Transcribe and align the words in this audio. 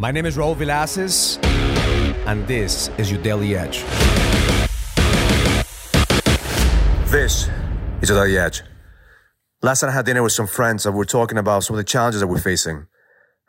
My 0.00 0.12
name 0.12 0.26
is 0.26 0.36
Raul 0.36 0.54
Villacis, 0.54 1.44
and 2.24 2.46
this 2.46 2.88
is 2.98 3.10
your 3.10 3.20
Daily 3.20 3.56
Edge. 3.56 3.82
This 7.10 7.48
is 8.00 8.08
your 8.08 8.24
Daily 8.24 8.38
Edge. 8.38 8.62
Last 9.60 9.82
night 9.82 9.88
I 9.88 9.94
had 9.94 10.06
dinner 10.06 10.22
with 10.22 10.30
some 10.30 10.46
friends 10.46 10.86
and 10.86 10.94
we 10.94 10.98
were 10.98 11.04
talking 11.04 11.36
about 11.36 11.64
some 11.64 11.74
of 11.74 11.78
the 11.78 11.84
challenges 11.84 12.20
that 12.20 12.28
we're 12.28 12.38
facing. 12.38 12.86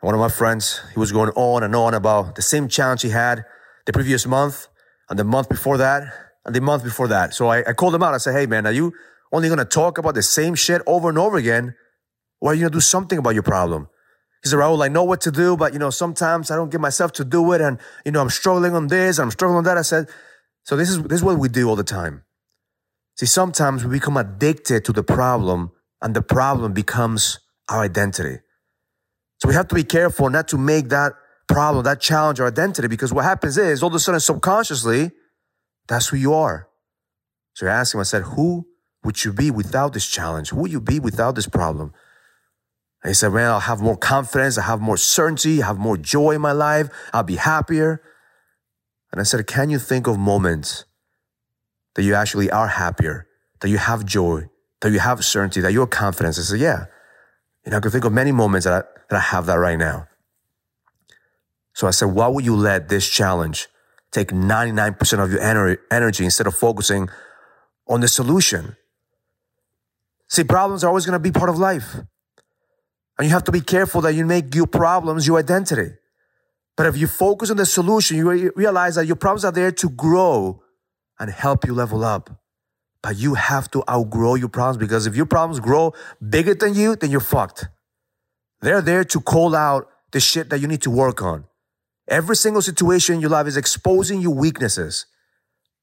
One 0.00 0.12
of 0.12 0.18
my 0.18 0.28
friends, 0.28 0.80
he 0.92 0.98
was 0.98 1.12
going 1.12 1.30
on 1.36 1.62
and 1.62 1.76
on 1.76 1.94
about 1.94 2.34
the 2.34 2.42
same 2.42 2.66
challenge 2.66 3.02
he 3.02 3.10
had 3.10 3.44
the 3.86 3.92
previous 3.92 4.26
month 4.26 4.66
and 5.08 5.16
the 5.16 5.22
month 5.22 5.48
before 5.48 5.76
that 5.76 6.02
and 6.44 6.52
the 6.52 6.60
month 6.60 6.82
before 6.82 7.06
that. 7.06 7.32
So 7.32 7.46
I, 7.46 7.58
I 7.58 7.74
called 7.74 7.94
him 7.94 8.02
out. 8.02 8.12
I 8.12 8.18
said, 8.18 8.34
Hey 8.34 8.46
man, 8.46 8.66
are 8.66 8.72
you 8.72 8.92
only 9.30 9.46
going 9.46 9.60
to 9.60 9.64
talk 9.64 9.98
about 9.98 10.16
the 10.16 10.22
same 10.22 10.56
shit 10.56 10.82
over 10.84 11.10
and 11.10 11.16
over 11.16 11.36
again? 11.36 11.76
Or 12.40 12.50
are 12.50 12.54
you 12.54 12.62
going 12.62 12.72
to 12.72 12.76
do 12.76 12.80
something 12.80 13.20
about 13.20 13.34
your 13.34 13.44
problem? 13.44 13.86
He 14.42 14.48
said, 14.48 14.56
Raul, 14.56 14.84
I 14.84 14.88
know 14.88 15.04
what 15.04 15.20
to 15.22 15.30
do, 15.30 15.56
but 15.56 15.72
you 15.72 15.78
know, 15.78 15.90
sometimes 15.90 16.50
I 16.50 16.56
don't 16.56 16.70
get 16.70 16.80
myself 16.80 17.12
to 17.12 17.24
do 17.24 17.52
it. 17.52 17.60
And, 17.60 17.78
you 18.04 18.12
know, 18.12 18.20
I'm 18.20 18.30
struggling 18.30 18.74
on 18.74 18.86
this, 18.86 19.18
and 19.18 19.26
I'm 19.26 19.30
struggling 19.30 19.58
on 19.58 19.64
that. 19.64 19.76
I 19.76 19.82
said, 19.82 20.08
so 20.64 20.76
this 20.76 20.88
is, 20.88 21.02
this 21.02 21.18
is 21.18 21.24
what 21.24 21.38
we 21.38 21.48
do 21.48 21.68
all 21.68 21.76
the 21.76 21.84
time. 21.84 22.24
See, 23.16 23.26
sometimes 23.26 23.84
we 23.84 23.90
become 23.90 24.16
addicted 24.16 24.84
to 24.86 24.92
the 24.92 25.02
problem 25.02 25.72
and 26.00 26.16
the 26.16 26.22
problem 26.22 26.72
becomes 26.72 27.38
our 27.68 27.80
identity. 27.80 28.38
So 29.38 29.48
we 29.48 29.54
have 29.54 29.68
to 29.68 29.74
be 29.74 29.84
careful 29.84 30.30
not 30.30 30.48
to 30.48 30.58
make 30.58 30.88
that 30.88 31.12
problem, 31.46 31.84
that 31.84 32.00
challenge 32.00 32.40
our 32.40 32.46
identity, 32.46 32.88
because 32.88 33.12
what 33.12 33.24
happens 33.24 33.58
is 33.58 33.82
all 33.82 33.88
of 33.88 33.94
a 33.94 33.98
sudden 33.98 34.20
subconsciously, 34.20 35.10
that's 35.86 36.08
who 36.08 36.16
you 36.16 36.32
are. 36.32 36.68
So 37.54 37.66
I 37.66 37.70
asked 37.70 37.94
him, 37.94 38.00
I 38.00 38.04
said, 38.04 38.22
who 38.22 38.66
would 39.02 39.22
you 39.24 39.32
be 39.32 39.50
without 39.50 39.92
this 39.92 40.06
challenge? 40.06 40.50
Who 40.50 40.60
would 40.60 40.72
you 40.72 40.80
be 40.80 41.00
without 41.00 41.34
this 41.34 41.46
problem? 41.46 41.92
And 43.02 43.10
he 43.10 43.14
said, 43.14 43.32
man, 43.32 43.50
I'll 43.50 43.60
have 43.60 43.80
more 43.80 43.96
confidence. 43.96 44.58
I 44.58 44.62
have 44.62 44.80
more 44.80 44.96
certainty. 44.96 45.62
I 45.62 45.66
have 45.66 45.78
more 45.78 45.96
joy 45.96 46.32
in 46.32 46.40
my 46.40 46.52
life. 46.52 46.88
I'll 47.12 47.22
be 47.22 47.36
happier. 47.36 48.02
And 49.10 49.20
I 49.20 49.24
said, 49.24 49.46
can 49.46 49.70
you 49.70 49.78
think 49.78 50.06
of 50.06 50.18
moments 50.18 50.84
that 51.94 52.02
you 52.02 52.14
actually 52.14 52.50
are 52.50 52.68
happier, 52.68 53.26
that 53.60 53.68
you 53.68 53.78
have 53.78 54.04
joy, 54.04 54.48
that 54.80 54.92
you 54.92 54.98
have 54.98 55.24
certainty, 55.24 55.60
that 55.60 55.72
you 55.72 55.80
have 55.80 55.90
confidence? 55.90 56.38
I 56.38 56.42
said, 56.42 56.60
yeah. 56.60 56.86
Know, 57.66 57.76
I 57.76 57.80
can 57.80 57.90
think 57.90 58.04
of 58.04 58.12
many 58.12 58.32
moments 58.32 58.64
that 58.64 58.72
I, 58.72 59.00
that 59.10 59.16
I 59.16 59.20
have 59.20 59.46
that 59.46 59.54
right 59.54 59.78
now. 59.78 60.08
So 61.72 61.86
I 61.86 61.90
said, 61.90 62.06
why 62.06 62.28
would 62.28 62.44
you 62.44 62.56
let 62.56 62.88
this 62.88 63.08
challenge 63.08 63.68
take 64.10 64.28
99% 64.28 65.22
of 65.22 65.30
your 65.30 65.40
ener- 65.40 65.78
energy 65.90 66.24
instead 66.24 66.46
of 66.46 66.54
focusing 66.54 67.08
on 67.86 68.00
the 68.00 68.08
solution? 68.08 68.76
See, 70.28 70.44
problems 70.44 70.84
are 70.84 70.88
always 70.88 71.06
going 71.06 71.14
to 71.14 71.22
be 71.22 71.32
part 71.32 71.48
of 71.48 71.58
life. 71.58 71.96
And 73.20 73.28
you 73.28 73.34
have 73.34 73.44
to 73.44 73.52
be 73.52 73.60
careful 73.60 74.00
that 74.00 74.14
you 74.14 74.24
make 74.24 74.54
your 74.54 74.66
problems 74.66 75.26
your 75.26 75.38
identity. 75.38 75.92
But 76.74 76.86
if 76.86 76.96
you 76.96 77.06
focus 77.06 77.50
on 77.50 77.58
the 77.58 77.66
solution, 77.66 78.16
you 78.16 78.30
re- 78.30 78.50
realize 78.56 78.94
that 78.94 79.04
your 79.04 79.16
problems 79.16 79.44
are 79.44 79.52
there 79.52 79.70
to 79.72 79.90
grow 79.90 80.62
and 81.18 81.30
help 81.30 81.66
you 81.66 81.74
level 81.74 82.02
up. 82.02 82.30
But 83.02 83.18
you 83.18 83.34
have 83.34 83.70
to 83.72 83.84
outgrow 83.86 84.36
your 84.36 84.48
problems 84.48 84.78
because 84.78 85.06
if 85.06 85.16
your 85.16 85.26
problems 85.26 85.60
grow 85.60 85.92
bigger 86.26 86.54
than 86.54 86.72
you, 86.72 86.96
then 86.96 87.10
you're 87.10 87.20
fucked. 87.20 87.66
They're 88.62 88.80
there 88.80 89.04
to 89.04 89.20
call 89.20 89.54
out 89.54 89.90
the 90.12 90.20
shit 90.20 90.48
that 90.48 90.60
you 90.60 90.66
need 90.66 90.80
to 90.80 90.90
work 90.90 91.20
on. 91.20 91.44
Every 92.08 92.36
single 92.36 92.62
situation 92.62 93.16
in 93.16 93.20
your 93.20 93.28
life 93.28 93.46
is 93.46 93.58
exposing 93.58 94.22
your 94.22 94.34
weaknesses. 94.34 95.04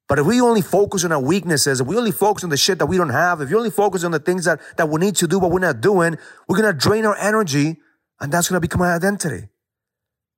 But 0.07 0.19
if 0.19 0.25
we 0.25 0.39
only 0.39 0.61
focus 0.61 1.03
on 1.03 1.11
our 1.11 1.21
weaknesses, 1.21 1.81
if 1.81 1.87
we 1.87 1.97
only 1.97 2.13
focus 2.13 2.43
on 2.43 2.49
the 2.49 2.57
shit 2.57 2.79
that 2.79 2.85
we 2.85 2.97
don't 2.97 3.09
have, 3.09 3.41
if 3.41 3.49
you 3.49 3.57
only 3.57 3.69
focus 3.69 4.03
on 4.03 4.11
the 4.11 4.19
things 4.19 4.45
that, 4.45 4.61
that 4.77 4.87
we 4.87 4.99
need 4.99 5.15
to 5.17 5.27
do 5.27 5.39
but 5.39 5.51
we're 5.51 5.59
not 5.59 5.81
doing, 5.81 6.17
we're 6.47 6.55
gonna 6.55 6.73
drain 6.73 7.05
our 7.05 7.17
energy 7.17 7.77
and 8.19 8.31
that's 8.31 8.47
gonna 8.47 8.61
become 8.61 8.81
our 8.81 8.95
identity. 8.95 9.49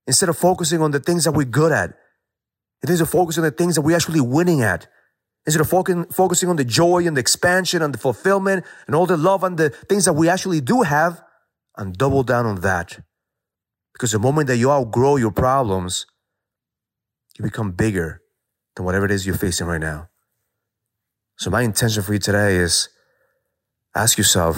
Instead 0.08 0.30
of 0.30 0.38
focusing 0.38 0.81
on 0.81 0.90
the 0.92 1.00
things 1.00 1.25
that 1.25 1.34
we're 1.34 1.45
good 1.45 1.72
at, 1.72 1.94
is 2.81 3.00
to 3.00 3.06
focus 3.06 3.38
on 3.38 3.44
the 3.44 3.52
things 3.52 3.75
that 3.75 3.81
we're 3.81 3.95
actually 3.95 4.22
winning 4.22 4.62
at. 4.62 4.88
Instead 5.45 5.62
of 5.62 5.70
focusing 6.12 6.50
on 6.50 6.56
the 6.56 6.64
joy 6.64 7.06
and 7.06 7.16
the 7.16 7.22
expansion 7.22 7.81
and 7.81 7.94
the 7.94 7.97
fulfillment 7.97 8.66
and 8.88 8.96
all 8.96 9.06
the 9.06 9.18
love 9.18 9.44
and 9.44 9.57
the 9.57 9.69
things 9.69 10.06
that 10.06 10.13
we 10.13 10.30
actually 10.30 10.62
do 10.62 10.81
have, 10.81 11.22
and 11.78 11.97
double 11.97 12.24
down 12.24 12.46
on 12.46 12.62
that. 12.62 13.00
Because 13.94 14.12
the 14.12 14.19
moment 14.19 14.47
that 14.47 14.57
you 14.57 14.69
outgrow 14.69 15.16
your 15.16 15.31
problems, 15.31 16.06
you 17.38 17.44
become 17.44 17.72
bigger 17.72 18.22
than 18.79 18.85
whatever 18.85 19.06
it 19.06 19.12
is 19.12 19.25
you're 19.25 19.35
facing 19.35 19.67
right 19.67 19.81
now. 19.81 20.07
So 21.38 21.50
my 21.50 21.63
intention 21.63 22.01
for 22.01 22.13
you 22.13 22.19
today 22.19 22.56
is 22.56 22.88
ask 23.94 24.17
yourself, 24.17 24.57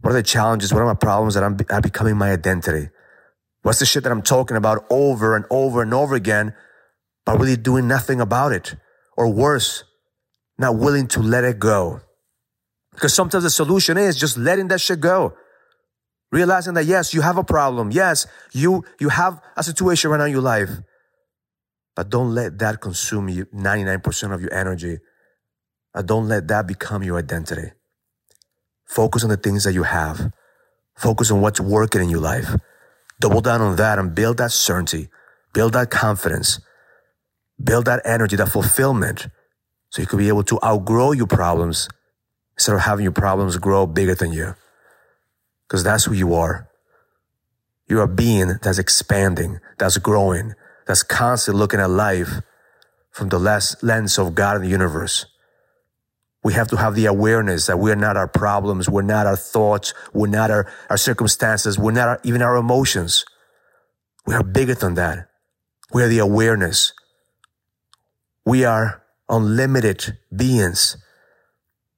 what 0.00 0.12
are 0.12 0.14
the 0.14 0.22
challenges? 0.22 0.72
What 0.72 0.80
are 0.80 0.86
my 0.86 0.94
problems 0.94 1.34
that 1.34 1.44
I'm, 1.44 1.56
becoming 1.82 2.16
my 2.16 2.32
identity? 2.32 2.88
What's 3.62 3.80
the 3.80 3.84
shit 3.86 4.02
that 4.04 4.12
I'm 4.12 4.22
talking 4.22 4.56
about 4.56 4.86
over 4.88 5.36
and 5.36 5.44
over 5.50 5.82
and 5.82 5.92
over 5.92 6.14
again, 6.14 6.54
but 7.26 7.38
really 7.38 7.58
doing 7.58 7.86
nothing 7.86 8.18
about 8.18 8.52
it? 8.52 8.76
Or 9.14 9.28
worse, 9.28 9.84
not 10.56 10.78
willing 10.78 11.06
to 11.08 11.20
let 11.20 11.44
it 11.44 11.58
go. 11.58 12.00
Because 12.92 13.12
sometimes 13.12 13.44
the 13.44 13.50
solution 13.50 13.98
is 13.98 14.16
just 14.16 14.38
letting 14.38 14.68
that 14.68 14.80
shit 14.80 15.00
go. 15.00 15.34
Realizing 16.32 16.72
that 16.74 16.86
yes, 16.86 17.12
you 17.12 17.20
have 17.20 17.36
a 17.36 17.44
problem. 17.44 17.90
Yes, 17.90 18.26
you, 18.52 18.84
you 18.98 19.10
have 19.10 19.42
a 19.54 19.62
situation 19.62 20.10
right 20.10 20.16
now 20.16 20.24
in 20.24 20.32
your 20.32 20.40
life. 20.40 20.70
But 21.94 22.08
don't 22.08 22.34
let 22.34 22.58
that 22.58 22.80
consume 22.80 23.28
you 23.28 23.46
99% 23.46 24.32
of 24.32 24.40
your 24.40 24.52
energy. 24.54 24.98
Don't 26.04 26.28
let 26.28 26.48
that 26.48 26.66
become 26.66 27.02
your 27.02 27.18
identity. 27.18 27.72
Focus 28.86 29.24
on 29.24 29.30
the 29.30 29.36
things 29.36 29.64
that 29.64 29.72
you 29.72 29.82
have. 29.82 30.32
Focus 30.96 31.30
on 31.30 31.40
what's 31.40 31.60
working 31.60 32.02
in 32.02 32.08
your 32.08 32.20
life. 32.20 32.56
Double 33.20 33.40
down 33.40 33.60
on 33.60 33.76
that 33.76 33.98
and 33.98 34.14
build 34.14 34.38
that 34.38 34.52
certainty. 34.52 35.08
Build 35.52 35.72
that 35.72 35.90
confidence. 35.90 36.60
Build 37.62 37.84
that 37.86 38.02
energy, 38.04 38.36
that 38.36 38.48
fulfillment. 38.48 39.28
So 39.90 40.00
you 40.00 40.06
could 40.06 40.18
be 40.18 40.28
able 40.28 40.44
to 40.44 40.58
outgrow 40.64 41.12
your 41.12 41.26
problems 41.26 41.88
instead 42.56 42.74
of 42.74 42.82
having 42.82 43.02
your 43.02 43.12
problems 43.12 43.56
grow 43.56 43.86
bigger 43.86 44.14
than 44.14 44.32
you. 44.32 44.54
Because 45.66 45.82
that's 45.82 46.04
who 46.04 46.14
you 46.14 46.34
are. 46.34 46.68
You're 47.88 48.02
a 48.02 48.08
being 48.08 48.58
that's 48.62 48.78
expanding, 48.78 49.58
that's 49.78 49.98
growing, 49.98 50.54
that's 50.86 51.02
constantly 51.02 51.58
looking 51.58 51.80
at 51.80 51.90
life 51.90 52.40
from 53.10 53.28
the 53.28 53.38
lens 53.38 54.18
of 54.18 54.34
God 54.34 54.56
and 54.56 54.64
the 54.64 54.68
universe. 54.68 55.26
We 56.42 56.54
have 56.54 56.68
to 56.68 56.76
have 56.76 56.94
the 56.94 57.06
awareness 57.06 57.66
that 57.66 57.78
we're 57.78 57.96
not 57.96 58.16
our 58.16 58.28
problems, 58.28 58.88
we're 58.88 59.02
not 59.02 59.26
our 59.26 59.36
thoughts, 59.36 59.92
we're 60.14 60.28
not 60.28 60.50
our, 60.50 60.72
our 60.88 60.96
circumstances, 60.96 61.78
we're 61.78 61.92
not 61.92 62.08
our, 62.08 62.20
even 62.24 62.40
our 62.40 62.56
emotions. 62.56 63.24
We 64.26 64.34
are 64.34 64.42
bigger 64.42 64.74
than 64.74 64.94
that. 64.94 65.28
We 65.92 66.02
are 66.02 66.08
the 66.08 66.18
awareness. 66.18 66.92
We 68.46 68.64
are 68.64 69.02
unlimited 69.28 70.18
beings 70.34 70.96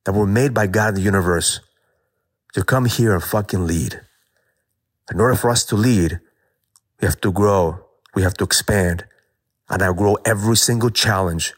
that 0.05 0.13
were 0.13 0.27
made 0.27 0.53
by 0.53 0.67
God 0.67 0.91
in 0.91 0.95
the 0.97 1.01
universe 1.03 1.61
to 2.55 2.65
come 2.65 2.87
here 2.87 3.15
and 3.15 3.23
fucking 3.23 3.67
lead. 3.67 4.01
In 5.11 5.21
order 5.21 5.35
for 5.35 5.51
us 5.51 5.65
to 5.67 5.77
lead, 5.77 6.21
we 7.01 7.07
have 7.07 7.21
to 7.21 7.33
grow, 7.33 7.85
we 8.15 8.23
have 8.23 8.35
to 8.35 8.45
expand, 8.45 9.05
and 9.69 9.83
outgrow 9.83 10.17
every 10.25 10.57
single 10.57 10.91
challenge 10.91 11.55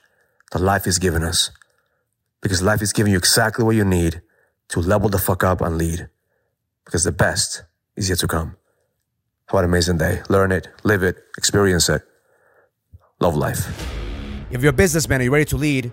that 0.52 0.60
life 0.60 0.86
is 0.86 0.98
giving 0.98 1.24
us. 1.24 1.50
Because 2.40 2.62
life 2.62 2.82
is 2.82 2.92
giving 2.92 3.12
you 3.12 3.18
exactly 3.18 3.64
what 3.64 3.74
you 3.74 3.84
need 3.84 4.22
to 4.68 4.80
level 4.80 5.08
the 5.08 5.18
fuck 5.18 5.42
up 5.42 5.60
and 5.60 5.76
lead. 5.78 6.08
Because 6.84 7.04
the 7.04 7.12
best 7.12 7.64
is 7.96 8.08
yet 8.08 8.18
to 8.18 8.28
come. 8.28 8.56
Have 9.48 9.60
an 9.60 9.64
amazing 9.64 9.98
day. 9.98 10.22
Learn 10.28 10.52
it, 10.52 10.68
live 10.84 11.02
it, 11.02 11.16
experience 11.36 11.88
it. 11.88 12.02
Love 13.20 13.36
life. 13.36 13.66
If 14.50 14.62
you're 14.62 14.70
a 14.70 14.72
businessman 14.72 15.16
and 15.16 15.24
you're 15.24 15.32
ready 15.32 15.44
to 15.46 15.56
lead, 15.56 15.92